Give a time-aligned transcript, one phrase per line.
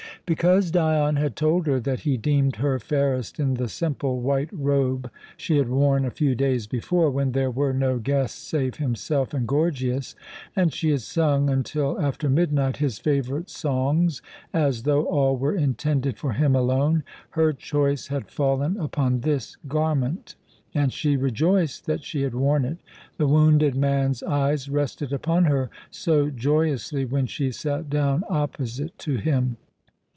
[0.27, 5.11] Because Dion had told her that he deemed her fairest in the simple white robe
[5.35, 9.45] she had worn a few days before, when there were no guests save himself and
[9.45, 10.15] Gorgias,
[10.55, 14.21] and she had sung until after midnight his favourite songs
[14.53, 20.35] as though all were intended for him alone, her choice had fallen upon this garment.
[20.73, 22.77] And she rejoiced that she had worn it
[23.17, 29.17] the wounded man's eyes rested upon her so joyously when she sat down opposite to
[29.17, 29.57] him.